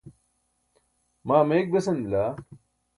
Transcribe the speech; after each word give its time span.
maa 1.27 1.43
meyik 1.47 1.67
besan 1.73 1.97
bila. 2.03 2.23